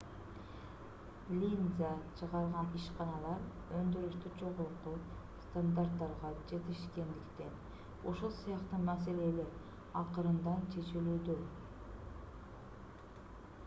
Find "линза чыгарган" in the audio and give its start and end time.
1.41-2.71